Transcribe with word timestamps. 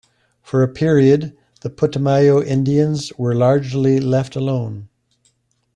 For 0.41 0.63
a 0.63 0.67
period, 0.67 1.37
the 1.59 1.69
Putumayo 1.69 2.41
Indians 2.43 3.13
were 3.19 3.35
largely 3.35 3.99
left 3.99 4.35
alone. 4.35 4.89